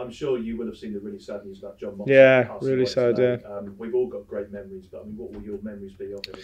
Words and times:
I'm 0.00 0.10
sure 0.10 0.38
you 0.38 0.56
will 0.56 0.66
have 0.66 0.76
seen 0.76 0.92
the 0.92 1.00
really 1.00 1.18
sad 1.18 1.44
news 1.44 1.58
about 1.58 1.78
John 1.78 1.92
Motson. 1.92 2.08
Yeah, 2.08 2.56
really 2.62 2.86
sad, 2.86 3.16
today. 3.16 3.44
Um, 3.44 3.74
we've 3.78 3.94
all 3.94 4.08
got 4.08 4.26
great 4.26 4.50
memories, 4.50 4.86
but 4.90 5.02
I 5.02 5.04
mean, 5.04 5.16
what 5.16 5.32
will 5.32 5.42
your 5.42 5.60
memories 5.62 5.92
be 5.92 6.12
of 6.12 6.24
him? 6.24 6.34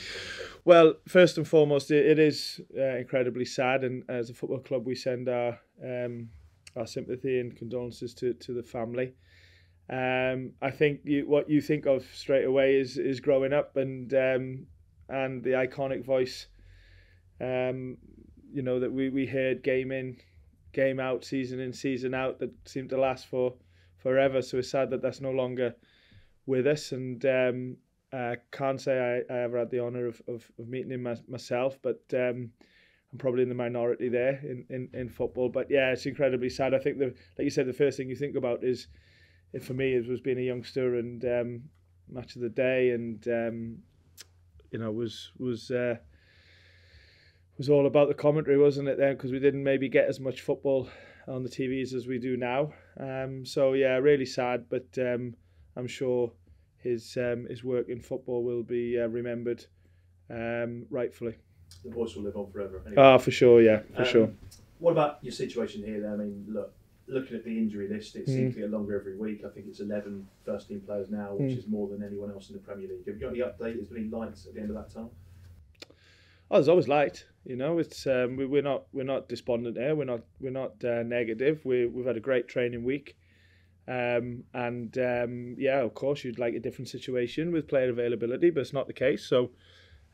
Well, 0.64 0.94
first 1.08 1.38
and 1.38 1.48
foremost, 1.48 1.90
it, 1.90 2.04
it 2.06 2.18
is 2.18 2.60
uh, 2.76 2.96
incredibly 2.96 3.44
sad, 3.44 3.84
and 3.84 4.04
as 4.08 4.30
a 4.30 4.34
football 4.34 4.60
club, 4.60 4.86
we 4.86 4.94
send 4.94 5.28
our 5.28 5.58
um, 5.82 6.28
our 6.76 6.86
sympathy 6.86 7.40
and 7.40 7.56
condolences 7.56 8.12
to, 8.14 8.34
to 8.34 8.52
the 8.52 8.62
family. 8.62 9.14
Um, 9.88 10.52
I 10.60 10.70
think 10.70 11.00
you, 11.04 11.26
what 11.28 11.48
you 11.48 11.60
think 11.60 11.86
of 11.86 12.04
straight 12.12 12.44
away 12.44 12.76
is 12.76 12.98
is 12.98 13.20
growing 13.20 13.52
up 13.52 13.76
and 13.76 14.12
um, 14.14 14.66
and 15.08 15.42
the 15.42 15.50
iconic 15.50 16.04
voice. 16.04 16.48
Um, 17.40 17.96
you 18.52 18.62
know 18.62 18.80
that 18.80 18.92
we, 18.92 19.10
we 19.10 19.26
heard 19.26 19.62
game 19.62 19.92
in, 19.92 20.16
game 20.76 21.00
out, 21.00 21.24
season 21.24 21.58
in, 21.58 21.72
season 21.72 22.12
out 22.14 22.38
that 22.38 22.52
seemed 22.68 22.90
to 22.90 22.98
last 22.98 23.26
for 23.26 23.54
forever. 23.96 24.42
So 24.42 24.58
it's 24.58 24.70
sad 24.70 24.90
that 24.90 25.00
that's 25.00 25.22
no 25.22 25.30
longer 25.30 25.74
with 26.44 26.66
us. 26.66 26.92
And 26.92 27.24
um, 27.24 27.76
I 28.12 28.36
can't 28.52 28.80
say 28.80 29.24
I, 29.30 29.34
I 29.34 29.38
ever 29.44 29.58
had 29.58 29.70
the 29.70 29.80
honour 29.80 30.06
of, 30.06 30.20
of, 30.28 30.48
of 30.58 30.68
meeting 30.68 30.92
him 30.92 31.04
my, 31.04 31.16
myself, 31.26 31.78
but 31.82 32.02
um, 32.12 32.50
I'm 33.10 33.18
probably 33.18 33.42
in 33.42 33.48
the 33.48 33.54
minority 33.54 34.10
there 34.10 34.38
in, 34.42 34.66
in, 34.68 34.88
in 34.92 35.08
football. 35.08 35.48
But 35.48 35.70
yeah, 35.70 35.92
it's 35.92 36.04
incredibly 36.04 36.50
sad. 36.50 36.74
I 36.74 36.78
think 36.78 36.98
the 36.98 37.06
like 37.38 37.44
you 37.44 37.50
said, 37.50 37.66
the 37.66 37.72
first 37.72 37.96
thing 37.96 38.10
you 38.10 38.16
think 38.16 38.36
about 38.36 38.62
is, 38.62 38.88
for 39.62 39.72
me, 39.72 39.94
it 39.94 40.06
was 40.06 40.20
being 40.20 40.38
a 40.38 40.42
youngster 40.42 40.96
and 40.96 41.24
um, 41.24 41.62
match 42.10 42.36
of 42.36 42.42
the 42.42 42.50
day, 42.50 42.90
and 42.90 43.26
um, 43.28 43.78
you 44.70 44.78
know 44.78 44.92
was 44.92 45.32
was. 45.38 45.70
Uh, 45.70 45.96
was 47.58 47.68
all 47.68 47.86
about 47.86 48.08
the 48.08 48.14
commentary, 48.14 48.58
wasn't 48.58 48.88
it? 48.88 48.98
Then 48.98 49.14
because 49.14 49.32
we 49.32 49.38
didn't 49.38 49.62
maybe 49.62 49.88
get 49.88 50.08
as 50.08 50.20
much 50.20 50.42
football 50.42 50.88
on 51.28 51.42
the 51.42 51.48
TVs 51.48 51.94
as 51.94 52.06
we 52.06 52.18
do 52.18 52.36
now. 52.36 52.72
Um, 52.98 53.44
so 53.44 53.72
yeah, 53.72 53.96
really 53.96 54.26
sad, 54.26 54.66
but 54.68 54.86
um, 54.98 55.34
I'm 55.76 55.86
sure 55.86 56.32
his 56.78 57.16
um, 57.16 57.46
his 57.48 57.64
work 57.64 57.88
in 57.88 58.00
football 58.00 58.44
will 58.44 58.62
be 58.62 59.00
uh, 59.00 59.08
remembered 59.08 59.64
um, 60.30 60.86
rightfully. 60.90 61.36
The 61.84 61.90
voice 61.90 62.14
will 62.14 62.24
live 62.24 62.36
on 62.36 62.50
forever. 62.50 62.82
Anyway. 62.86 63.02
Oh, 63.02 63.18
for 63.18 63.30
sure, 63.30 63.60
yeah, 63.60 63.80
for 63.94 64.02
um, 64.02 64.08
sure. 64.08 64.30
What 64.78 64.92
about 64.92 65.18
your 65.22 65.32
situation 65.32 65.82
here? 65.82 66.00
Then? 66.00 66.12
I 66.12 66.16
mean, 66.16 66.44
look, 66.48 66.72
looking 67.08 67.36
at 67.36 67.44
the 67.44 67.56
injury 67.56 67.88
list, 67.88 68.14
it 68.16 68.26
seems 68.26 68.52
mm. 68.52 68.54
to 68.54 68.60
get 68.60 68.70
longer 68.70 68.98
every 68.98 69.16
week. 69.16 69.42
I 69.44 69.48
think 69.48 69.66
it's 69.68 69.80
11 69.80 70.26
first 70.44 70.68
team 70.68 70.80
players 70.80 71.10
now, 71.10 71.34
which 71.34 71.52
mm. 71.52 71.58
is 71.58 71.66
more 71.66 71.88
than 71.88 72.04
anyone 72.04 72.30
else 72.30 72.50
in 72.50 72.54
the 72.54 72.60
Premier 72.60 72.88
League. 72.88 73.06
Have 73.06 73.16
you 73.16 73.20
got 73.20 73.30
any 73.30 73.38
update? 73.40 73.82
Is 73.82 73.88
there 73.88 73.98
any 73.98 74.08
lights 74.08 74.46
at 74.46 74.54
the 74.54 74.60
end 74.60 74.70
of 74.70 74.76
that 74.76 74.92
tunnel? 74.92 75.12
Oh, 76.50 76.56
there's 76.56 76.68
always 76.68 76.88
light. 76.88 77.24
You 77.44 77.56
know, 77.56 77.78
it's 77.78 78.06
um, 78.06 78.36
we, 78.36 78.46
we're 78.46 78.62
not 78.62 78.84
we're 78.92 79.04
not 79.04 79.28
despondent 79.28 79.74
there. 79.74 79.94
We're 79.94 80.04
not 80.04 80.22
we're 80.40 80.50
not 80.50 80.82
uh, 80.84 81.02
negative. 81.02 81.64
We 81.64 81.86
we've 81.86 82.06
had 82.06 82.16
a 82.16 82.20
great 82.20 82.48
training 82.48 82.84
week, 82.84 83.16
um, 83.88 84.44
and 84.54 84.96
um, 84.98 85.56
yeah, 85.58 85.80
of 85.80 85.94
course 85.94 86.24
you'd 86.24 86.38
like 86.38 86.54
a 86.54 86.60
different 86.60 86.88
situation 86.88 87.52
with 87.52 87.68
player 87.68 87.90
availability, 87.90 88.50
but 88.50 88.60
it's 88.60 88.72
not 88.72 88.86
the 88.86 88.92
case. 88.92 89.24
So, 89.24 89.50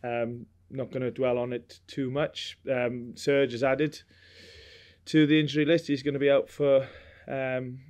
um, 0.04 0.46
not 0.70 0.90
going 0.90 1.02
to 1.02 1.10
dwell 1.10 1.38
on 1.38 1.52
it 1.52 1.80
too 1.86 2.10
much. 2.10 2.58
Um, 2.70 3.12
Serge 3.14 3.52
has 3.52 3.62
added 3.62 4.00
to 5.06 5.26
the 5.26 5.38
injury 5.38 5.64
list. 5.64 5.86
He's 5.86 6.02
going 6.02 6.14
to 6.14 6.20
be 6.20 6.30
out 6.30 6.48
for 6.48 6.86
um, 7.28 7.80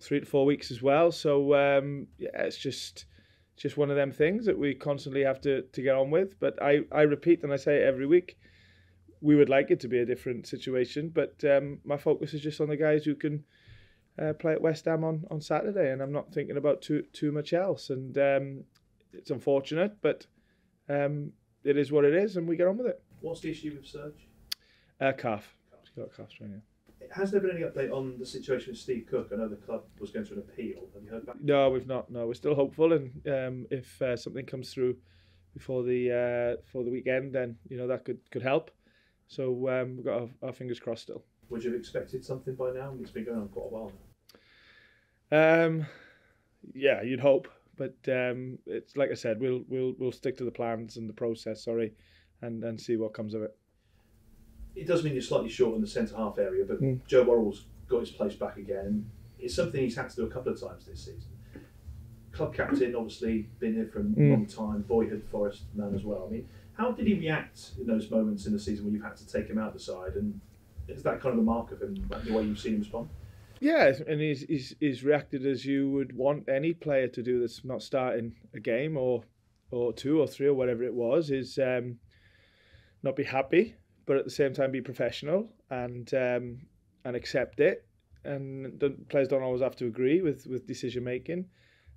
three 0.00 0.20
to 0.20 0.26
four 0.26 0.44
weeks 0.44 0.70
as 0.70 0.82
well. 0.82 1.12
So 1.12 1.54
um, 1.54 2.08
yeah, 2.18 2.30
it's 2.34 2.58
just 2.58 3.06
just 3.56 3.76
one 3.76 3.90
of 3.90 3.96
them 3.96 4.10
things 4.10 4.46
that 4.46 4.58
we 4.58 4.74
constantly 4.74 5.22
have 5.22 5.40
to, 5.42 5.62
to 5.62 5.82
get 5.82 5.94
on 5.94 6.10
with. 6.10 6.38
But 6.40 6.60
I, 6.62 6.80
I 6.90 7.02
repeat 7.02 7.42
and 7.42 7.52
I 7.52 7.56
say 7.56 7.76
it 7.76 7.86
every 7.86 8.06
week, 8.06 8.38
we 9.20 9.36
would 9.36 9.48
like 9.48 9.70
it 9.70 9.80
to 9.80 9.88
be 9.88 9.98
a 9.98 10.06
different 10.06 10.46
situation. 10.46 11.10
But 11.14 11.42
um, 11.44 11.78
my 11.84 11.96
focus 11.96 12.34
is 12.34 12.40
just 12.40 12.60
on 12.60 12.68
the 12.68 12.76
guys 12.76 13.04
who 13.04 13.14
can 13.14 13.44
uh, 14.20 14.32
play 14.34 14.52
at 14.52 14.62
West 14.62 14.84
Ham 14.84 15.04
on, 15.04 15.24
on 15.30 15.40
Saturday, 15.40 15.90
and 15.90 16.02
I'm 16.02 16.12
not 16.12 16.32
thinking 16.32 16.56
about 16.56 16.82
too 16.82 17.04
too 17.12 17.32
much 17.32 17.52
else. 17.52 17.90
And 17.90 18.16
um, 18.18 18.64
it's 19.12 19.30
unfortunate, 19.30 19.96
but 20.02 20.26
um, 20.88 21.32
it 21.64 21.76
is 21.76 21.92
what 21.92 22.04
it 22.04 22.14
is, 22.14 22.36
and 22.36 22.48
we 22.48 22.56
get 22.56 22.66
on 22.66 22.78
with 22.78 22.88
it. 22.88 23.02
What's 23.20 23.40
the 23.40 23.50
issue 23.50 23.74
with 23.74 23.86
Serge? 23.86 24.28
Uh, 25.00 25.12
calf. 25.12 25.54
He's 25.80 25.90
got 25.96 26.12
a 26.12 26.16
calf 26.16 26.30
strain. 26.30 26.50
Yeah. 26.50 26.71
Has 27.10 27.30
there 27.30 27.40
been 27.40 27.50
any 27.50 27.62
update 27.62 27.92
on 27.92 28.18
the 28.18 28.26
situation 28.26 28.72
with 28.72 28.78
Steve 28.78 29.06
Cook? 29.08 29.30
I 29.32 29.36
know 29.36 29.48
the 29.48 29.56
club 29.56 29.84
was 29.98 30.10
going 30.10 30.26
to 30.26 30.34
an 30.34 30.38
appeal. 30.38 30.88
Have 30.94 31.02
you 31.02 31.10
heard 31.10 31.26
back? 31.26 31.36
No, 31.40 31.70
we've 31.70 31.86
not. 31.86 32.10
No, 32.10 32.26
we're 32.26 32.34
still 32.34 32.54
hopeful, 32.54 32.92
and 32.92 33.10
um, 33.26 33.66
if 33.70 34.00
uh, 34.00 34.16
something 34.16 34.46
comes 34.46 34.72
through 34.72 34.96
before 35.54 35.82
the 35.82 36.10
uh, 36.10 36.62
for 36.70 36.84
the 36.84 36.90
weekend, 36.90 37.34
then 37.34 37.56
you 37.68 37.76
know 37.76 37.86
that 37.86 38.04
could 38.04 38.18
could 38.30 38.42
help. 38.42 38.70
So 39.28 39.68
um, 39.68 39.96
we've 39.96 40.04
got 40.04 40.22
our, 40.22 40.28
our, 40.42 40.52
fingers 40.52 40.78
crossed 40.78 41.02
still. 41.02 41.24
Would 41.48 41.64
you 41.64 41.72
have 41.72 41.80
expected 41.80 42.24
something 42.24 42.54
by 42.54 42.70
now? 42.70 42.94
It's 43.00 43.10
been 43.10 43.24
going 43.24 43.38
on 43.38 43.48
quite 43.48 43.64
a 43.64 43.68
while 43.68 43.92
now. 45.30 45.64
Um, 45.64 45.86
yeah, 46.74 47.02
you'd 47.02 47.20
hope, 47.20 47.48
but 47.76 47.96
um, 48.08 48.58
it's 48.66 48.96
like 48.96 49.10
I 49.10 49.14
said, 49.14 49.40
we'll 49.40 49.62
we'll 49.68 49.94
we'll 49.98 50.12
stick 50.12 50.36
to 50.38 50.44
the 50.44 50.50
plans 50.50 50.96
and 50.96 51.08
the 51.08 51.14
process. 51.14 51.64
Sorry, 51.64 51.92
and 52.42 52.62
and 52.64 52.80
see 52.80 52.96
what 52.96 53.14
comes 53.14 53.34
of 53.34 53.42
it 53.42 53.56
it 54.74 54.86
does 54.86 55.04
mean 55.04 55.12
you're 55.12 55.22
slightly 55.22 55.48
short 55.48 55.74
in 55.74 55.80
the 55.80 55.86
centre 55.86 56.16
half 56.16 56.38
area, 56.38 56.64
but 56.66 56.80
mm. 56.80 57.00
Joe 57.06 57.24
Worrall's 57.24 57.64
got 57.88 58.00
his 58.00 58.10
place 58.10 58.34
back 58.34 58.56
again. 58.56 59.08
It's 59.38 59.54
something 59.54 59.80
he's 59.80 59.96
had 59.96 60.08
to 60.10 60.16
do 60.16 60.24
a 60.24 60.30
couple 60.30 60.52
of 60.52 60.60
times 60.60 60.86
this 60.86 61.00
season. 61.00 61.30
Club 62.32 62.54
captain, 62.54 62.94
obviously, 62.94 63.48
been 63.58 63.74
here 63.74 63.86
for 63.92 64.00
a 64.00 64.02
mm. 64.02 64.30
long 64.30 64.46
time, 64.46 64.82
boyhood 64.82 65.22
Forest 65.30 65.64
man 65.74 65.94
as 65.94 66.04
well. 66.04 66.26
I 66.26 66.32
mean, 66.32 66.48
how 66.74 66.92
did 66.92 67.06
he 67.06 67.14
react 67.14 67.72
in 67.78 67.86
those 67.86 68.10
moments 68.10 68.46
in 68.46 68.52
the 68.52 68.58
season 68.58 68.84
when 68.84 68.94
you've 68.94 69.04
had 69.04 69.16
to 69.16 69.26
take 69.26 69.48
him 69.48 69.58
out 69.58 69.74
the 69.74 69.80
side? 69.80 70.14
And 70.14 70.40
is 70.88 71.02
that 71.02 71.20
kind 71.20 71.32
of 71.32 71.36
the 71.36 71.42
mark 71.42 71.72
of 71.72 71.82
him, 71.82 71.94
the 72.24 72.32
way 72.32 72.44
you've 72.44 72.58
seen 72.58 72.74
him 72.74 72.80
respond? 72.80 73.10
Yeah, 73.60 73.92
and 74.08 74.20
he's, 74.20 74.42
he's, 74.42 74.74
he's 74.80 75.04
reacted 75.04 75.46
as 75.46 75.64
you 75.64 75.90
would 75.90 76.16
want 76.16 76.48
any 76.48 76.72
player 76.72 77.06
to 77.08 77.22
do 77.22 77.40
that's 77.40 77.64
not 77.64 77.82
starting 77.82 78.34
a 78.54 78.60
game 78.60 78.96
or 78.96 79.24
or 79.70 79.90
two 79.90 80.20
or 80.20 80.26
three 80.26 80.48
or 80.48 80.52
whatever 80.52 80.82
it 80.84 80.92
was, 80.92 81.30
is 81.30 81.58
um, 81.58 81.96
not 83.02 83.16
be 83.16 83.24
happy 83.24 83.74
but 84.06 84.16
at 84.16 84.24
the 84.24 84.30
same 84.30 84.52
time 84.52 84.70
be 84.70 84.80
professional 84.80 85.48
and 85.70 86.12
um, 86.14 86.60
and 87.04 87.16
accept 87.16 87.60
it. 87.60 87.86
And 88.24 88.80
players 89.08 89.28
don't 89.28 89.42
always 89.42 89.62
have 89.62 89.76
to 89.76 89.86
agree 89.86 90.22
with 90.22 90.46
with 90.46 90.66
decision 90.66 91.04
making. 91.04 91.46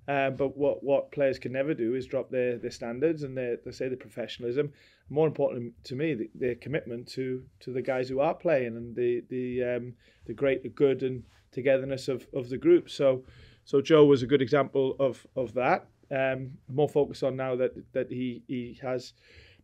Um, 0.08 0.36
but 0.36 0.56
what, 0.56 0.84
what 0.84 1.10
players 1.10 1.38
can 1.38 1.52
never 1.52 1.74
do 1.74 1.94
is 1.94 2.06
drop 2.06 2.30
their, 2.30 2.58
their 2.58 2.70
standards 2.70 3.24
and 3.24 3.36
their, 3.36 3.58
say 3.72 3.88
the 3.88 3.96
professionalism. 3.96 4.72
More 5.10 5.26
important 5.26 5.72
to 5.84 5.96
me, 5.96 6.14
the, 6.14 6.30
their 6.34 6.54
commitment 6.54 7.08
to, 7.08 7.42
to 7.60 7.72
the 7.72 7.82
guys 7.82 8.08
who 8.08 8.20
are 8.20 8.34
playing 8.34 8.76
and 8.76 8.94
the 8.94 9.24
the 9.28 9.64
um, 9.64 9.94
the 10.26 10.34
great 10.34 10.74
good 10.74 11.02
and 11.02 11.24
togetherness 11.52 12.08
of, 12.08 12.26
of 12.34 12.48
the 12.48 12.58
group. 12.58 12.88
So 12.90 13.24
so 13.64 13.80
Joe 13.80 14.04
was 14.04 14.22
a 14.22 14.26
good 14.26 14.42
example 14.42 14.96
of 14.98 15.26
of 15.36 15.54
that. 15.54 15.86
Um, 16.10 16.52
more 16.68 16.88
focus 16.88 17.22
on 17.22 17.36
now 17.36 17.56
that 17.56 17.72
that 17.92 18.10
he 18.10 18.42
he 18.46 18.78
has 18.82 19.12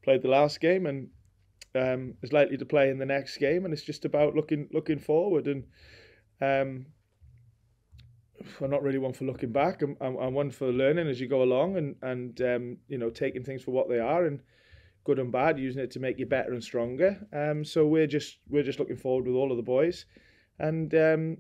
played 0.03 0.23
the 0.23 0.29
last 0.29 0.61
game 0.61 0.87
and 0.87 1.09
um, 1.75 2.15
is 2.23 2.33
likely 2.33 2.57
to 2.57 2.65
play 2.65 2.91
in 2.91 2.99
the 2.99 3.07
next 3.07 3.39
game, 3.39 3.65
and 3.65 3.73
it's 3.73 3.83
just 3.83 4.05
about 4.05 4.35
looking 4.35 4.69
looking 4.73 4.99
forward. 4.99 5.47
And 5.47 5.65
um, 6.41 6.87
I'm 8.61 8.71
not 8.71 8.83
really 8.83 8.99
one 8.99 9.13
for 9.13 9.25
looking 9.25 9.53
back. 9.53 9.83
I'm, 9.83 9.97
I'm, 10.01 10.17
I'm 10.17 10.35
one 10.35 10.51
for 10.51 10.73
learning 10.73 11.09
as 11.09 11.21
you 11.21 11.29
go 11.29 11.43
along, 11.43 11.77
and 11.77 11.97
and 12.03 12.41
um, 12.43 12.77
you 12.89 12.99
know 12.99 13.11
taking 13.11 13.45
things 13.45 13.63
for 13.63 13.71
what 13.71 13.89
they 13.89 13.99
are, 13.99 14.27
and 14.27 14.41
good 15.05 15.19
and 15.19 15.33
bad, 15.33 15.59
using 15.59 15.83
it 15.83 15.91
to 15.93 16.01
make 16.01 16.19
you 16.19 16.27
better 16.27 16.53
and 16.53 16.63
stronger. 16.63 17.27
Um, 17.33 17.65
so 17.65 17.87
we're 17.87 18.07
just 18.07 18.39
we're 18.49 18.63
just 18.63 18.79
looking 18.79 18.97
forward 18.97 19.27
with 19.27 19.37
all 19.37 19.51
of 19.51 19.57
the 19.57 19.63
boys, 19.63 20.05
and 20.59 20.95
um, 20.95 21.39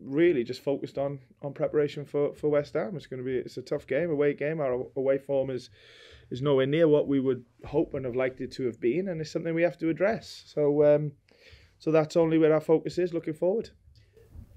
really 0.00 0.44
just 0.44 0.62
focused 0.62 0.98
on 0.98 1.18
on 1.42 1.52
preparation 1.52 2.04
for 2.04 2.34
for 2.34 2.48
West 2.48 2.74
Ham. 2.74 2.96
It's 2.96 3.06
going 3.06 3.22
to 3.22 3.24
be 3.24 3.36
it's 3.36 3.56
a 3.56 3.62
tough 3.62 3.86
game, 3.86 4.10
away 4.10 4.34
game. 4.34 4.60
Our 4.60 4.86
away 4.96 5.18
form 5.18 5.50
is 5.50 5.70
is 6.30 6.42
nowhere 6.42 6.66
near 6.66 6.88
what 6.88 7.06
we 7.06 7.20
would 7.20 7.44
hope 7.64 7.94
and 7.94 8.04
have 8.04 8.16
liked 8.16 8.40
it 8.40 8.52
to 8.52 8.66
have 8.66 8.80
been, 8.80 9.08
and 9.08 9.20
it's 9.20 9.30
something 9.30 9.54
we 9.54 9.62
have 9.62 9.78
to 9.78 9.88
address. 9.88 10.44
So, 10.46 10.84
um, 10.84 11.12
so 11.78 11.92
that's 11.92 12.16
only 12.16 12.38
where 12.38 12.52
our 12.52 12.60
focus 12.60 12.98
is 12.98 13.14
looking 13.14 13.34
forward. 13.34 13.70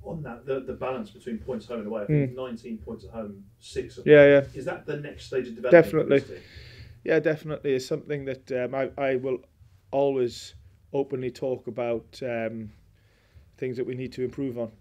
On 0.03 0.23
that, 0.23 0.45
the, 0.45 0.61
the 0.61 0.73
balance 0.73 1.11
between 1.11 1.37
points 1.37 1.67
home 1.67 1.79
and 1.79 1.87
away, 1.87 2.03
I 2.03 2.05
think 2.05 2.31
mm. 2.31 2.35
19 2.35 2.77
points 2.79 3.05
at 3.05 3.11
home, 3.11 3.43
six 3.59 3.97
at 3.99 4.07
yeah, 4.07 4.25
yeah. 4.25 4.41
Is 4.55 4.65
that 4.65 4.85
the 4.85 4.97
next 4.97 5.25
stage 5.25 5.47
of 5.49 5.55
development? 5.55 6.09
Definitely. 6.09 6.41
Yeah, 7.03 7.19
definitely. 7.19 7.73
It's 7.73 7.85
something 7.85 8.25
that 8.25 8.51
um, 8.51 8.73
I, 8.73 8.89
I 8.97 9.15
will 9.17 9.39
always 9.91 10.55
openly 10.93 11.31
talk 11.31 11.67
about 11.67 12.19
um, 12.23 12.71
things 13.57 13.77
that 13.77 13.85
we 13.85 13.93
need 13.93 14.13
to 14.13 14.23
improve 14.23 14.57
on. 14.57 14.71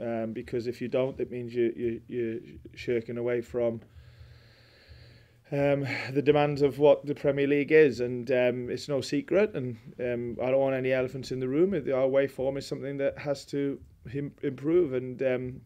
Um, 0.00 0.32
because 0.32 0.66
if 0.66 0.80
you 0.80 0.88
don't, 0.88 1.18
it 1.20 1.30
means 1.30 1.54
you, 1.54 1.72
you, 1.76 2.00
you're 2.08 2.40
shirking 2.74 3.16
away 3.16 3.40
from 3.40 3.80
um, 5.52 5.86
the 6.12 6.22
demands 6.22 6.62
of 6.62 6.78
what 6.78 7.06
the 7.06 7.14
Premier 7.14 7.46
League 7.46 7.70
is, 7.70 8.00
and 8.00 8.28
um, 8.30 8.70
it's 8.70 8.88
no 8.88 9.00
secret. 9.00 9.54
And 9.54 9.76
um, 10.00 10.36
I 10.42 10.50
don't 10.50 10.60
want 10.60 10.74
any 10.74 10.92
elephants 10.92 11.30
in 11.30 11.38
the 11.38 11.48
room. 11.48 11.74
Our 11.74 12.02
away 12.02 12.26
form 12.26 12.56
is 12.56 12.66
something 12.66 12.96
that 12.96 13.18
has 13.18 13.44
to 13.46 13.78
improve, 14.42 14.94
and 14.94 15.22
um, 15.22 15.60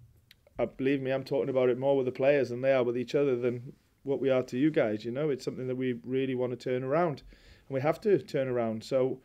believe 0.76 1.00
me, 1.00 1.10
I'm 1.10 1.24
talking 1.24 1.48
about 1.48 1.70
it 1.70 1.78
more 1.78 1.96
with 1.96 2.06
the 2.06 2.12
players 2.12 2.50
than 2.50 2.60
they 2.60 2.72
are 2.72 2.82
with 2.82 2.98
each 2.98 3.14
other 3.14 3.36
than 3.36 3.72
what 4.02 4.20
we 4.20 4.30
are 4.30 4.42
to 4.42 4.58
you 4.58 4.70
guys. 4.70 5.04
You 5.04 5.10
know, 5.10 5.30
it's 5.30 5.44
something 5.44 5.68
that 5.68 5.76
we 5.76 6.00
really 6.04 6.34
want 6.34 6.52
to 6.52 6.70
turn 6.70 6.84
around, 6.84 7.22
and 7.68 7.74
we 7.74 7.80
have 7.80 8.00
to 8.02 8.18
turn 8.18 8.48
around. 8.48 8.84
So 8.84 9.20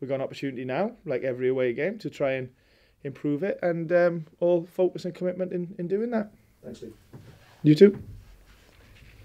we've 0.00 0.08
got 0.08 0.16
an 0.16 0.22
opportunity 0.22 0.64
now, 0.64 0.92
like 1.04 1.24
every 1.24 1.48
away 1.48 1.72
game, 1.72 1.98
to 1.98 2.10
try 2.10 2.32
and 2.32 2.50
improve 3.04 3.42
it, 3.42 3.58
and 3.62 3.92
um, 3.92 4.26
all 4.40 4.64
focus 4.64 5.04
and 5.04 5.14
commitment 5.14 5.52
in, 5.52 5.74
in 5.78 5.86
doing 5.86 6.10
that. 6.10 6.32
Thanks, 6.62 6.78
Steve. 6.78 6.94
You 7.62 7.74
too. 7.74 8.02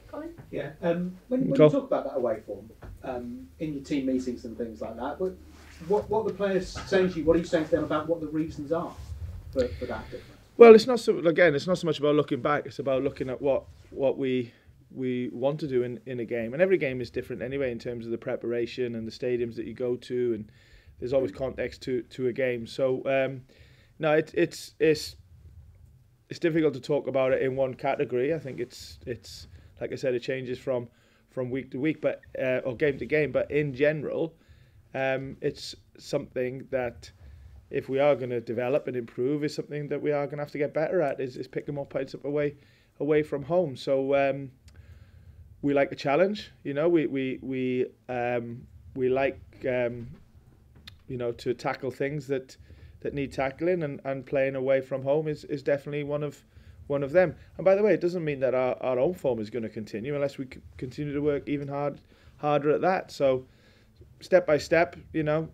Colin? 0.10 0.34
Yeah. 0.52 0.72
Um, 0.82 1.16
when, 1.28 1.42
when 1.42 1.50
you 1.50 1.56
talk 1.56 1.86
about 1.86 2.04
that 2.06 2.16
away 2.16 2.42
form 2.46 2.70
um, 3.04 3.48
in 3.60 3.74
your 3.74 3.84
team 3.84 4.06
meetings 4.06 4.46
and 4.46 4.58
things 4.58 4.82
like 4.82 4.96
that, 4.98 5.20
what 5.20 5.34
what, 5.88 6.10
what 6.10 6.26
are 6.26 6.30
the 6.30 6.34
players 6.34 6.78
saying 6.88 7.12
to 7.14 7.20
you? 7.20 7.26
What 7.26 7.36
are 7.36 7.40
you 7.40 7.46
saying 7.46 7.66
to 7.66 7.72
them 7.72 7.84
about 7.86 8.08
what 8.08 8.20
the 8.20 8.28
reasons 8.28 8.72
are 8.72 8.94
for, 9.54 9.68
for 9.68 9.86
that 9.86 10.04
difference? 10.06 10.26
Well, 10.58 10.76
it's 10.76 10.88
not 10.88 11.00
so 11.00 11.18
again. 11.20 11.56
It's 11.56 11.68
not 11.68 11.78
so 11.78 11.88
much 11.88 12.00
about 12.00 12.16
looking 12.16 12.42
back. 12.42 12.66
It's 12.66 12.80
about 12.80 13.04
looking 13.04 13.30
at 13.30 13.42
what 13.42 13.64
what 13.92 14.18
we 14.18 14.52
we 14.92 15.30
want 15.32 15.60
to 15.62 15.68
do 15.68 15.84
in, 15.84 16.00
in 16.06 16.20
a 16.20 16.26
game, 16.26 16.54
and 16.54 16.62
every 16.62 16.78
game 16.78 17.00
is 17.00 17.10
different 17.10 17.42
anyway 17.42 17.72
in 17.72 17.80
terms 17.80 18.06
of 18.06 18.12
the 18.12 18.18
preparation 18.18 18.96
and 18.96 19.08
the 19.08 19.12
stadiums 19.12 19.56
that 19.56 19.66
you 19.66 19.74
go 19.74 19.96
to, 19.96 20.34
and 20.34 20.52
there's 21.00 21.14
always 21.14 21.32
context 21.32 21.82
to 21.84 22.02
to 22.04 22.28
a 22.28 22.34
game. 22.34 22.68
So 22.68 23.02
um, 23.06 23.42
no, 24.00 24.14
it, 24.14 24.32
it's 24.34 24.74
it's 24.80 25.16
it's 26.30 26.40
difficult 26.40 26.74
to 26.76 26.80
talk 26.80 27.08
about 27.08 27.34
it 27.34 27.42
in 27.42 27.56
one 27.56 27.74
category. 27.74 28.34
I 28.34 28.40
think 28.40 28.60
it's 28.60 29.00
it's 29.06 29.48
like 29.82 29.92
I 29.92 29.96
said, 29.96 30.14
it 30.14 30.22
changes 30.22 30.58
from 30.58 30.88
from 31.30 31.50
week 31.50 31.72
to 31.72 31.80
week, 31.80 32.02
but 32.02 32.22
uh, 32.42 32.62
or 32.66 32.76
game 32.76 32.98
to 33.00 33.06
game. 33.06 33.32
But 33.32 33.52
in 33.52 33.74
general, 33.74 34.34
um, 34.94 35.38
it's 35.42 35.76
something 35.98 36.66
that 36.72 37.12
if 37.70 37.88
we 37.90 38.00
are 38.00 38.16
going 38.16 38.32
to 38.32 38.42
develop 38.42 38.88
and 38.88 38.96
improve, 38.96 39.44
is 39.44 39.54
something 39.54 39.88
that 39.90 40.02
we 40.02 40.12
are 40.12 40.26
going 40.26 40.38
to 40.38 40.44
have 40.44 40.52
to 40.52 40.58
get 40.58 40.74
better 40.74 41.02
at. 41.02 41.20
Is, 41.20 41.38
is 41.38 41.48
picking 41.48 41.76
more 41.76 41.86
points 41.86 42.16
up 42.16 42.26
away 42.26 42.56
away 43.00 43.22
from 43.22 43.44
home. 43.44 43.76
So 43.76 44.16
um, 44.16 44.52
we 45.62 45.74
like 45.74 45.92
a 45.92 45.96
challenge. 45.96 46.52
You 46.64 46.74
know, 46.74 46.88
we 46.88 47.06
we 47.06 47.40
we 47.42 47.88
um, 48.08 48.66
we 48.96 49.10
like 49.10 49.42
um, 49.68 50.08
you 51.08 51.18
know 51.18 51.32
to 51.34 51.54
tackle 51.54 51.92
things 51.92 52.28
that 52.28 52.56
that 53.02 53.14
need 53.14 53.32
tackling, 53.32 53.84
and, 53.84 54.02
and 54.04 54.26
playing 54.26 54.56
away 54.56 54.82
from 54.82 55.04
home 55.04 55.28
is, 55.28 55.46
is 55.46 55.64
definitely 55.64 56.04
one 56.04 56.24
of 56.24 56.44
one 56.88 57.04
of 57.04 57.12
them. 57.12 57.36
And 57.58 57.64
by 57.64 57.76
the 57.76 57.84
way, 57.84 57.94
it 57.94 58.02
doesn't 58.02 58.26
mean 58.26 58.40
that 58.40 58.56
our, 58.56 58.76
our 58.82 58.98
own 58.98 59.14
form 59.14 59.40
is 59.40 59.52
going 59.52 59.62
to 59.62 59.70
continue 59.70 60.16
unless 60.16 60.40
we 60.40 60.48
continue 60.78 61.14
to 61.14 61.22
work 61.22 61.48
even 61.48 61.68
hard 61.68 62.02
harder 62.38 62.72
at 62.72 62.82
that. 62.82 63.12
So 63.12 63.46
step 64.22 64.48
by 64.48 64.58
step, 64.58 64.96
you 65.14 65.24
know, 65.24 65.50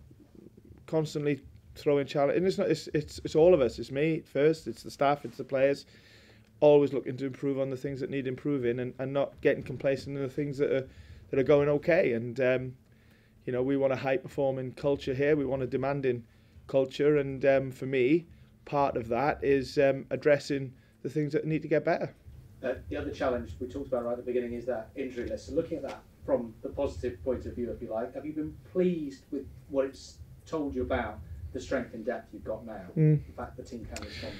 constantly 0.86 1.42
throwing 1.74 2.06
challenge. 2.06 2.38
And 2.38 2.46
it's 2.46 2.58
not 2.58 2.70
it's 2.70 2.88
it's 2.94 3.20
it's 3.24 3.34
all 3.34 3.54
of 3.54 3.60
us. 3.60 3.78
It's 3.78 3.90
me 3.90 4.20
first. 4.20 4.66
It's 4.66 4.82
the 4.82 4.90
staff. 4.90 5.24
It's 5.24 5.36
the 5.36 5.44
players. 5.44 5.86
Always 6.60 6.94
looking 6.94 7.18
to 7.18 7.26
improve 7.26 7.60
on 7.60 7.68
the 7.68 7.76
things 7.76 8.00
that 8.00 8.08
need 8.08 8.26
improving, 8.26 8.80
and, 8.80 8.94
and 8.98 9.12
not 9.12 9.38
getting 9.42 9.62
complacent 9.62 10.16
in 10.16 10.22
the 10.22 10.30
things 10.30 10.56
that 10.58 10.72
are 10.72 10.88
that 11.30 11.38
are 11.38 11.44
going 11.44 11.68
okay. 11.68 12.14
And 12.14 12.40
um, 12.40 12.74
you 13.44 13.52
know, 13.52 13.62
we 13.62 13.76
want 13.76 13.92
a 13.92 13.96
high 13.96 14.16
performing 14.16 14.72
culture 14.72 15.12
here. 15.12 15.36
We 15.36 15.44
want 15.44 15.62
a 15.62 15.66
demanding 15.66 16.24
culture, 16.66 17.16
and 17.16 17.44
um, 17.44 17.70
for 17.70 17.86
me, 17.86 18.26
part 18.64 18.96
of 18.96 19.08
that 19.08 19.42
is 19.42 19.78
um, 19.78 20.06
addressing 20.10 20.72
the 21.02 21.08
things 21.08 21.32
that 21.32 21.44
need 21.44 21.62
to 21.62 21.68
get 21.68 21.84
better. 21.84 22.14
Uh, 22.62 22.74
the 22.88 22.96
other 22.96 23.10
challenge 23.10 23.54
we 23.60 23.66
talked 23.66 23.88
about 23.88 24.04
right 24.04 24.12
at 24.12 24.18
the 24.18 24.24
beginning 24.24 24.54
is 24.54 24.64
that 24.66 24.88
injury 24.96 25.28
list. 25.28 25.46
So 25.46 25.54
looking 25.54 25.78
at 25.78 25.84
that 25.84 26.00
from 26.24 26.54
the 26.62 26.68
positive 26.68 27.22
point 27.22 27.46
of 27.46 27.54
view, 27.54 27.70
if 27.70 27.80
you 27.80 27.88
like, 27.88 28.14
have 28.14 28.26
you 28.26 28.32
been 28.32 28.56
pleased 28.72 29.24
with 29.30 29.46
what 29.68 29.84
it's 29.84 30.18
told 30.46 30.74
you 30.74 30.82
about 30.82 31.20
the 31.52 31.60
strength 31.60 31.94
and 31.94 32.04
depth 32.04 32.32
you've 32.32 32.44
got 32.44 32.66
now? 32.66 32.80
Mm. 32.96 33.24
The 33.26 33.32
fact 33.32 33.56
the 33.56 33.62
team 33.62 33.86
can 33.94 34.04
respond. 34.04 34.34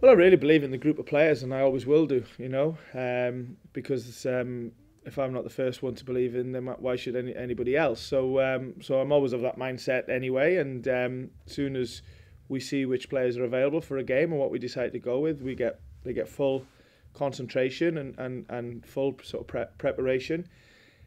Well, 0.00 0.10
I 0.10 0.14
really 0.14 0.36
believe 0.36 0.62
in 0.62 0.70
the 0.70 0.78
group 0.78 0.98
of 0.98 1.06
players, 1.06 1.42
and 1.42 1.54
I 1.54 1.60
always 1.60 1.86
will 1.86 2.06
do. 2.06 2.24
You 2.38 2.48
know, 2.48 2.78
um, 2.94 3.56
because 3.72 4.26
um, 4.26 4.72
if 5.06 5.18
I'm 5.18 5.32
not 5.32 5.44
the 5.44 5.50
first 5.50 5.82
one 5.82 5.94
to 5.96 6.04
believe 6.04 6.34
in 6.34 6.52
them, 6.52 6.66
why 6.78 6.96
should 6.96 7.16
any, 7.16 7.34
anybody 7.34 7.76
else? 7.76 8.00
So, 8.00 8.40
um, 8.40 8.74
so 8.80 9.00
I'm 9.00 9.12
always 9.12 9.32
of 9.32 9.42
that 9.42 9.58
mindset 9.58 10.08
anyway. 10.08 10.56
And 10.56 10.86
um, 10.88 11.30
soon 11.46 11.76
as 11.76 12.02
we 12.48 12.60
see 12.60 12.86
which 12.86 13.08
players 13.08 13.36
are 13.36 13.44
available 13.44 13.80
for 13.80 13.98
a 13.98 14.04
game 14.04 14.32
and 14.32 14.40
what 14.40 14.50
we 14.50 14.58
decide 14.58 14.92
to 14.92 14.98
go 14.98 15.20
with, 15.20 15.42
we 15.42 15.54
get 15.54 15.80
they 16.04 16.12
get 16.12 16.28
full 16.28 16.66
concentration 17.14 17.98
and, 17.98 18.18
and, 18.18 18.46
and 18.50 18.84
full 18.86 19.16
sort 19.22 19.42
of 19.42 19.46
pre- 19.46 19.64
preparation. 19.78 20.46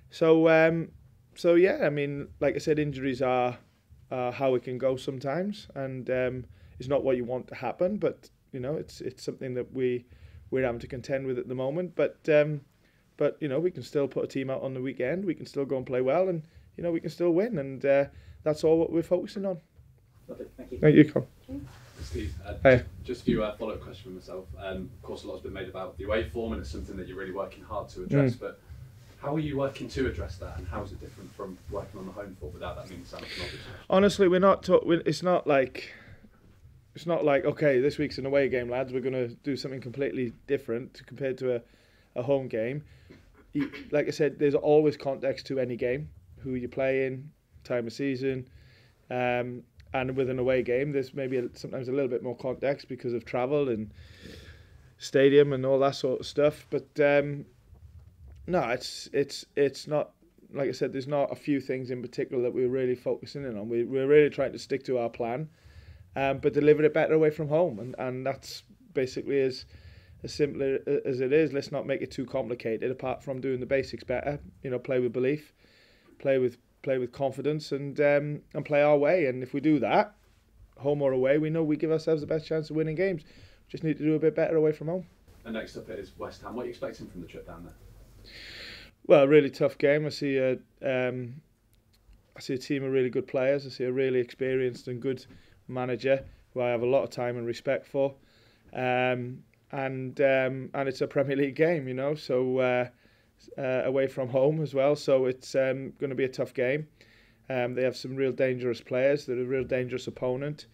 So, 0.10 0.50
um, 0.50 0.90
so 1.36 1.54
yeah, 1.54 1.80
I 1.84 1.90
mean, 1.90 2.30
like 2.40 2.56
I 2.56 2.60
said, 2.60 2.80
injuries 2.80 3.22
are, 3.22 3.58
how 4.10 4.56
it 4.56 4.64
can 4.64 4.78
go 4.78 4.96
sometimes, 4.96 5.68
and 5.76 6.10
um, 6.10 6.46
it's 6.80 6.88
not 6.88 7.04
what 7.04 7.18
you 7.18 7.26
want 7.26 7.48
to 7.50 7.56
happen, 7.56 7.98
but 7.98 8.30
you 8.54 8.60
know, 8.60 8.76
it's 8.76 9.02
it's 9.02 9.24
something 9.24 9.54
that 9.56 9.74
we 9.74 10.06
we're 10.50 10.66
having 10.66 10.80
to 10.80 10.88
contend 10.88 11.28
with 11.28 11.38
at 11.38 11.48
the 11.48 11.56
moment. 11.56 11.94
But 11.96 12.18
um, 12.30 12.62
but 13.18 13.38
you 13.40 13.48
know, 13.48 13.60
we 13.60 13.72
can 13.72 13.84
still 13.84 14.08
put 14.08 14.24
a 14.24 14.28
team 14.28 14.50
out 14.50 14.62
on 14.62 14.74
the 14.74 14.82
weekend. 14.82 15.26
We 15.26 15.34
can 15.34 15.46
still 15.46 15.66
go 15.66 15.78
and 15.78 15.86
play 15.86 16.02
well, 16.02 16.30
and 16.30 16.44
you 16.78 16.84
know, 16.84 16.92
we 16.92 17.00
can 17.00 17.10
still 17.10 17.32
win, 17.32 17.58
and 17.58 17.84
uh, 17.86 18.06
that's 18.44 18.64
all 18.64 18.78
what 18.78 18.92
we're 18.92 19.04
focusing 19.04 19.46
on. 19.46 19.60
Lovely, 20.28 20.46
thank 20.56 20.72
you. 20.72 20.80
Thank 20.80 20.96
you, 20.96 21.12
Con. 21.12 21.26
Steve, 22.04 22.34
uh, 22.46 22.54
Hey. 22.64 22.84
just 23.04 23.22
a 23.22 23.26
few 23.26 23.44
uh, 23.44 23.56
follow-up 23.58 23.82
questions 23.82 24.04
from 24.04 24.16
myself. 24.16 24.46
Um, 24.60 24.90
of 24.96 25.02
course, 25.02 25.24
a 25.24 25.28
lot's 25.28 25.42
been 25.42 25.54
made 25.54 25.68
about 25.68 25.98
the 25.98 26.04
away 26.06 26.30
form, 26.30 26.54
and 26.54 26.62
it's 26.62 26.72
something 26.72 26.96
that 26.98 27.08
you're 27.08 27.18
really 27.18 27.32
working 27.32 27.64
hard 27.64 27.90
to 27.90 28.04
address. 28.04 28.36
Mm. 28.36 28.40
But 28.40 28.60
how 29.22 29.36
are 29.36 29.40
you 29.40 29.58
working 29.58 29.90
to 29.90 30.08
address 30.08 30.38
that, 30.38 30.58
and 30.58 30.68
how 30.68 30.84
is 30.84 30.92
it 30.92 31.02
different 31.02 31.34
from 31.36 31.58
working 31.72 32.00
on 32.00 32.06
the 32.06 32.12
home 32.12 32.38
form 32.40 32.54
without 32.54 32.76
that 32.76 32.90
meaning 32.90 33.04
sounding 33.06 33.30
obvious? 33.42 33.62
Honestly, 33.90 34.28
we're 34.28 34.40
not. 34.40 34.64
Ta- 34.64 34.80
we 34.86 34.98
it's 35.06 35.24
not 35.24 35.48
like. 35.48 35.92
It's 36.96 37.06
not 37.06 37.24
like 37.26 37.46
okay, 37.46 37.80
this 37.80 37.98
week's 37.98 38.18
an 38.18 38.26
away 38.26 38.50
game, 38.50 38.70
lads. 38.70 38.94
We're 38.94 39.02
going 39.02 39.14
to 39.14 39.28
do 39.28 39.56
something 39.56 39.82
completely 39.82 40.34
different 40.48 41.02
compared 41.06 41.38
to 41.40 41.56
a, 41.56 41.62
a 42.18 42.24
home 42.24 42.48
game. 42.48 42.84
Like 43.92 44.08
I 44.08 44.12
said, 44.12 44.38
there's 44.38 44.56
always 44.56 44.98
context 44.98 45.48
to 45.48 45.60
any 45.60 45.76
game. 45.76 46.10
Who 46.40 46.56
you're 46.56 46.70
playing, 46.70 47.32
time 47.64 47.88
of 47.88 47.94
season, 47.94 48.48
um, 49.10 49.64
and 49.94 50.16
with 50.16 50.30
an 50.30 50.40
away 50.40 50.62
game, 50.64 50.92
there's 50.92 51.14
maybe 51.14 51.38
a, 51.38 51.50
sometimes 51.54 51.88
a 51.88 51.92
little 51.92 52.08
bit 52.08 52.24
more 52.24 52.38
context 52.38 52.88
because 52.88 53.14
of 53.14 53.26
travel 53.26 53.70
and 53.70 53.92
stadium 54.98 55.54
and 55.54 55.66
all 55.66 55.80
that 55.80 55.96
sort 55.96 56.20
of 56.20 56.26
stuff. 56.26 56.68
But 56.70 56.88
um, 57.00 57.46
no, 58.46 58.70
it's 58.70 59.10
it's 59.14 59.46
it's 59.56 59.88
not 59.88 60.12
like 60.54 60.70
I 60.70 60.72
said. 60.72 60.94
There's 60.94 61.08
not 61.08 61.32
a 61.32 61.36
few 61.36 61.60
things 61.60 61.90
in 61.92 62.02
particular 62.02 62.44
that 62.44 62.54
we're 62.54 62.70
really 62.70 62.96
focusing 62.96 63.44
in 63.44 63.58
on. 63.58 63.70
We 63.70 63.84
we're 63.84 64.08
really 64.08 64.30
trying 64.30 64.54
to 64.54 64.60
stick 64.60 64.84
to 64.86 65.00
our 65.00 65.10
plan, 65.10 65.50
um, 66.16 66.40
but 66.40 66.54
deliver 66.54 66.84
it 66.84 66.94
better 66.94 67.14
away 67.14 67.30
from 67.30 67.48
home, 67.48 67.80
and 67.80 67.96
and 67.98 68.26
that's 68.26 68.64
basically 68.94 69.42
as 69.42 69.66
as 70.24 70.34
simple 70.34 70.80
as 71.06 71.22
it 71.22 71.32
is. 71.32 71.54
Let's 71.54 71.72
not 71.72 71.86
make 71.86 72.02
it 72.02 72.12
too 72.12 72.26
complicated. 72.26 72.92
Apart 72.92 73.24
from 73.24 73.42
doing 73.42 73.60
the 73.60 73.66
basics 73.66 74.04
better, 74.04 74.40
you 74.64 74.70
know, 74.70 74.80
play 74.80 75.00
with 75.00 75.14
belief, 75.14 75.54
play 76.20 76.38
with 76.38 76.58
play 76.84 76.98
with 76.98 77.12
confidence, 77.12 77.72
and 77.72 78.00
um, 78.00 78.42
and 78.54 78.66
play 78.66 78.82
our 78.82 78.98
way. 78.98 79.26
And 79.28 79.44
if 79.44 79.54
we 79.54 79.62
do 79.62 79.80
that, 79.80 80.16
home 80.78 81.02
or 81.02 81.12
away, 81.12 81.38
we 81.38 81.50
know 81.50 81.64
we 81.64 81.78
give 81.78 81.92
ourselves 81.92 82.22
the 82.22 82.28
best 82.28 82.48
chance 82.48 82.70
of 82.70 82.76
winning 82.76 82.96
games. 82.96 83.24
Just 83.70 83.84
need 83.84 83.98
to 83.98 84.04
do 84.04 84.16
a 84.16 84.20
bit 84.20 84.36
better 84.36 84.56
away 84.56 84.72
from 84.72 84.88
home. 84.88 85.06
And 85.46 85.54
next 85.54 85.78
up 85.78 85.90
is 85.90 86.18
West 86.18 86.42
Ham. 86.42 86.56
What 86.56 86.64
are 86.64 86.66
you 86.66 86.72
expecting 86.72 87.08
from 87.08 87.22
the 87.22 87.28
trip 87.28 87.48
down 87.48 87.64
there? 87.64 88.32
Well, 89.06 89.24
a 89.24 89.28
really 89.28 89.50
tough 89.50 89.78
game. 89.78 90.06
I 90.06 90.10
see 90.10 90.38
a, 90.38 90.54
um, 90.82 91.42
I 92.36 92.42
see 92.42 92.54
a 92.54 92.58
team 92.58 92.84
of 92.84 92.92
really 92.92 93.10
good 93.10 93.28
players. 93.28 93.66
I 93.66 93.70
see 93.70 93.86
a 93.86 93.92
really 93.92 94.20
experienced 94.20 94.88
and 94.88 95.02
good 95.02 95.26
manager 95.68 96.26
who 96.54 96.62
I 96.62 96.70
have 96.70 96.82
a 96.82 96.86
lot 96.86 97.04
of 97.04 97.10
time 97.10 97.38
and 97.38 97.46
respect 97.46 97.88
for. 97.88 98.16
Um, 98.74 99.44
and 99.72 100.20
um, 100.22 100.70
and 100.74 100.88
it's 100.88 101.02
a 101.02 101.08
Premier 101.08 101.36
League 101.36 101.56
game, 101.56 101.88
you 101.88 101.94
know, 101.94 102.16
so 102.16 102.60
uh, 102.60 102.88
uh, 103.58 103.82
away 103.86 104.08
from 104.08 104.30
home 104.30 104.62
as 104.62 104.74
well. 104.74 104.96
So 104.96 105.26
it's 105.26 105.56
um, 105.56 105.94
going 106.00 106.10
to 106.10 106.16
be 106.16 106.24
a 106.24 106.30
tough 106.30 106.54
game. 106.54 106.88
Um, 107.50 107.76
they 107.76 107.84
have 107.84 107.96
some 107.96 108.16
real 108.16 108.32
dangerous 108.32 108.82
players. 108.82 109.26
They're 109.26 109.40
a 109.40 109.46
real 109.46 109.64
dangerous 109.64 110.08
opponent, 110.08 110.68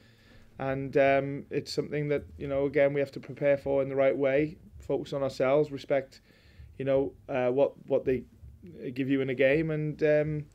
and 0.60 0.96
um, 0.98 1.46
it's 1.50 1.72
something 1.72 2.08
that 2.10 2.24
you 2.38 2.48
know 2.48 2.66
again 2.66 2.94
we 2.94 3.00
have 3.00 3.12
to 3.12 3.20
prepare 3.20 3.58
for 3.58 3.82
in 3.82 3.90
the 3.90 3.96
right 3.96 4.16
way. 4.16 4.58
Focus 4.80 5.14
on 5.14 5.24
ourselves, 5.24 5.72
respect, 5.72 6.22
you 6.78 6.86
know, 6.86 7.14
uh, 7.30 7.50
what 7.50 7.74
what 7.88 8.06
they 8.06 8.24
give 8.94 9.10
you 9.10 9.22
in 9.22 9.30
a 9.30 9.36
game, 9.36 9.72
and 9.72 10.02
um, 10.04 10.46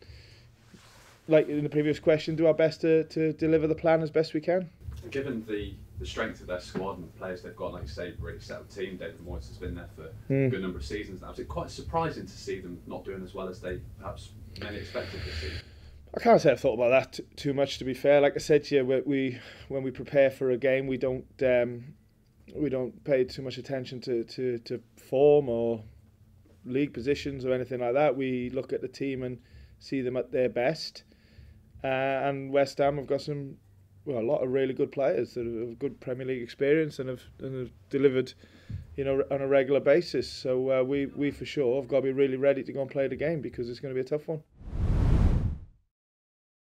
like 1.29 1.49
in 1.49 1.63
the 1.63 1.71
previous 1.71 1.99
question, 1.99 2.35
do 2.35 2.47
our 2.47 2.55
best 2.55 2.81
to, 2.81 3.05
to 3.05 3.33
deliver 3.35 3.67
the 3.67 3.75
plan 3.75 4.03
as 4.03 4.11
best 4.11 4.35
we 4.35 4.41
can. 4.41 4.69
Given 5.11 5.45
the, 5.47 5.75
the 5.99 6.07
strength 6.07 6.41
of 6.41 6.47
their 6.47 6.61
squad 6.61 6.99
and 6.99 7.05
the 7.05 7.19
players 7.19 7.43
they've 7.43 7.57
got, 7.57 7.73
like 7.73 7.83
you 7.83 7.89
say, 7.89 8.15
really 8.21 8.39
settled 8.41 8.71
team. 8.71 8.97
David 8.97 9.19
Moyes 9.27 9.49
has 9.49 9.57
been 9.57 9.75
there 9.75 9.89
for 9.97 10.11
Mm. 10.33 10.47
a 10.47 10.51
good 10.51 10.63
number 10.63 10.79
of 10.79 10.85
seasons 10.85 11.21
now. 11.23 11.33
It 11.37 11.49
quite 11.49 11.71
surprising 11.71 12.25
to 12.27 12.33
see 12.33 12.61
them 12.61 12.81
not 12.87 13.05
doing 13.05 13.23
as 13.23 13.35
well 13.35 13.49
as 13.49 13.61
they 13.61 13.81
perhaps 13.99 14.31
many 14.61 14.79
expected 14.79 15.21
this 15.27 15.35
season? 15.41 15.59
I 16.17 16.21
can't 16.21 16.41
say 16.41 16.51
I've 16.53 16.61
thought 16.61 16.75
about 16.75 16.91
that 16.91 17.13
t- 17.15 17.25
too 17.37 17.53
much. 17.53 17.79
To 17.79 17.85
be 17.85 17.95
fair, 17.95 18.21
like 18.21 18.35
I 18.35 18.39
said 18.39 18.65
to 18.65 18.77
you, 18.77 18.85
we, 18.85 19.01
we 19.03 19.39
when 19.69 19.83
we 19.83 19.91
prepare 19.91 20.31
for 20.31 20.51
a 20.51 20.57
game, 20.57 20.87
we 20.87 20.97
don't 20.97 21.27
um, 21.43 21.95
we 22.55 22.71
don't 22.71 23.05
pay 23.05 23.25
too 23.25 23.43
much 23.43 23.59
attention 23.59 24.01
to, 24.03 24.25
to, 24.25 24.59
to 24.61 24.81
form 24.97 25.49
or 25.51 25.85
league 26.65 26.95
positions 26.95 27.45
or 27.45 27.53
anything 27.53 27.81
like 27.81 27.93
that. 27.95 28.17
We 28.17 28.51
look 28.51 28.73
at 28.73 28.81
the 28.81 28.89
team 28.89 29.23
and 29.23 29.39
see 29.81 30.01
them 30.01 30.17
at 30.17 30.33
their 30.33 30.49
best. 30.49 31.03
Uh, 31.85 31.87
and 31.87 32.51
West 32.53 32.79
Ham 32.79 32.97
have 32.97 33.07
got 33.07 33.21
some 33.21 33.57
well 34.09 34.19
a 34.19 34.25
lot 34.25 34.43
of 34.43 34.51
really 34.51 34.73
good 34.73 34.91
players 34.91 35.35
that 35.35 35.45
have 35.45 35.79
good 35.79 36.01
Premier 36.01 36.27
League 36.27 36.43
experience 36.43 36.99
and 36.99 37.09
have, 37.11 37.23
and 37.41 37.55
have 37.61 37.73
delivered, 37.91 38.33
you 38.97 39.05
know, 39.05 39.23
on 39.31 39.43
a 39.43 39.47
regular 39.47 39.81
basis. 39.81 40.29
So 40.29 40.81
uh, 40.81 40.83
we 40.83 41.07
we 41.07 41.31
for 41.31 41.45
sure 41.45 41.81
have 41.81 41.89
got 41.89 41.99
to 41.99 42.03
be 42.03 42.13
really 42.13 42.37
ready 42.37 42.63
to 42.63 42.73
go 42.73 42.81
and 42.81 42.91
play 42.91 43.07
the 43.07 43.17
game 43.17 43.43
because 43.43 43.69
it's 43.69 43.81
going 43.81 43.95
to 43.95 44.03
be 44.03 44.05
a 44.05 44.09
tough 44.09 44.27
one. 44.27 44.43